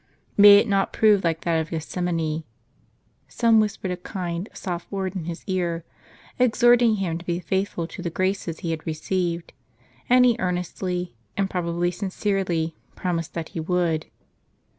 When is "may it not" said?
0.35-0.91